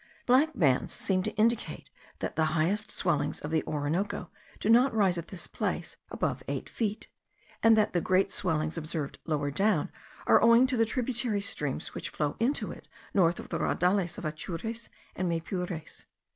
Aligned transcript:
Black 0.25 0.49
bands 0.55 0.95
seem 0.95 1.21
to 1.21 1.31
indicate, 1.35 1.91
that 2.21 2.35
the 2.35 2.45
highest 2.57 2.89
swellings 2.89 3.39
of 3.39 3.51
the 3.51 3.63
Orinoco 3.67 4.31
do 4.59 4.67
not 4.67 4.95
rise 4.95 5.19
at 5.19 5.27
this 5.27 5.45
place 5.45 5.95
above 6.09 6.41
eight 6.47 6.67
feet; 6.67 7.07
and 7.61 7.77
that 7.77 7.93
the 7.93 8.01
great 8.01 8.31
swellings 8.31 8.79
observed 8.79 9.19
lower 9.27 9.51
down 9.51 9.91
are 10.25 10.41
owing 10.41 10.65
to 10.65 10.75
the 10.75 10.85
tributary 10.87 11.41
streams 11.41 11.93
which 11.93 12.09
flow 12.09 12.35
into 12.39 12.71
it 12.71 12.87
north 13.13 13.39
of 13.39 13.49
the 13.49 13.59
raudales 13.59 14.17
of 14.17 14.25
Atures 14.25 14.89
and 15.15 15.29
Maypures. 15.29 16.05